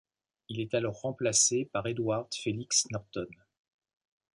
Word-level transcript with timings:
Il 0.49 0.59
est 0.59 0.73
alors 0.73 0.99
remplacé 0.99 1.65
par 1.71 1.85
Edward 1.85 2.27
Felix 2.33 2.87
Norton. 2.89 3.27